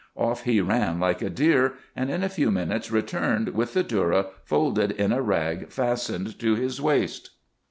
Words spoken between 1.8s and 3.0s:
and in a few minutes